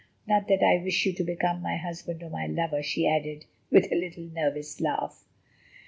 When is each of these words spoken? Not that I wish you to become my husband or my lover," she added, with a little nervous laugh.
Not 0.27 0.47
that 0.47 0.63
I 0.63 0.83
wish 0.83 1.05
you 1.05 1.13
to 1.13 1.23
become 1.23 1.61
my 1.61 1.77
husband 1.77 2.23
or 2.23 2.31
my 2.31 2.47
lover," 2.47 2.81
she 2.81 3.07
added, 3.07 3.45
with 3.69 3.91
a 3.91 3.95
little 3.95 4.23
nervous 4.33 4.81
laugh. 4.81 5.25